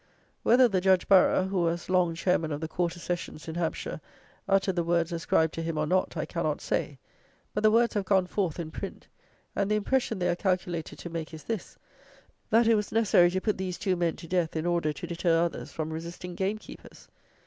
[0.41, 4.01] Whether the Judge Burrough (who was long Chairman of the Quarter Sessions in Hampshire),
[4.49, 6.97] uttered the words ascribed to him, or not, I cannot say;
[7.53, 9.07] but the words have gone forth in print,
[9.55, 11.77] and the impression they are calculated to make is this:
[12.49, 15.39] that it was necessary to put these two men to death, in order to deter
[15.43, 17.07] others from resisting gamekeepers.